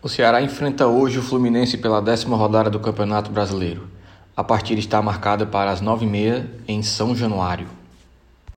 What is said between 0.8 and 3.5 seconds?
hoje o Fluminense pela décima rodada do Campeonato